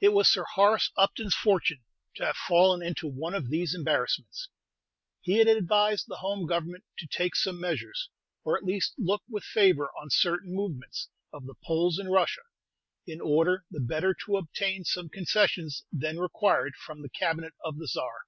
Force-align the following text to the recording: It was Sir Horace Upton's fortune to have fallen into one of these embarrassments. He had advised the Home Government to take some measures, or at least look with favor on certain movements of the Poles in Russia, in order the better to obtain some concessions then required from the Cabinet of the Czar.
It 0.00 0.14
was 0.14 0.28
Sir 0.32 0.44
Horace 0.44 0.90
Upton's 0.96 1.34
fortune 1.34 1.84
to 2.14 2.24
have 2.24 2.38
fallen 2.38 2.80
into 2.82 3.06
one 3.06 3.34
of 3.34 3.50
these 3.50 3.74
embarrassments. 3.74 4.48
He 5.20 5.34
had 5.36 5.46
advised 5.46 6.06
the 6.08 6.16
Home 6.24 6.46
Government 6.46 6.84
to 6.96 7.06
take 7.06 7.36
some 7.36 7.60
measures, 7.60 8.08
or 8.44 8.56
at 8.56 8.64
least 8.64 8.94
look 8.96 9.20
with 9.28 9.44
favor 9.44 9.90
on 10.00 10.08
certain 10.08 10.54
movements 10.54 11.10
of 11.34 11.44
the 11.44 11.54
Poles 11.66 11.98
in 11.98 12.08
Russia, 12.08 12.44
in 13.06 13.20
order 13.20 13.66
the 13.70 13.80
better 13.80 14.14
to 14.24 14.38
obtain 14.38 14.86
some 14.86 15.10
concessions 15.10 15.84
then 15.92 16.16
required 16.18 16.74
from 16.74 17.02
the 17.02 17.10
Cabinet 17.10 17.52
of 17.62 17.76
the 17.76 17.88
Czar. 17.88 18.22